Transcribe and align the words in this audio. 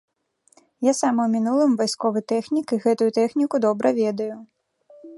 Я 0.89 0.93
сам 0.99 1.15
у 1.25 1.27
мінулым 1.33 1.71
вайсковы 1.83 2.19
тэхнік 2.33 2.67
і 2.79 2.83
гэтую 2.87 3.09
тэхніку 3.21 3.55
добра 3.67 3.89
ведаю. 4.03 4.35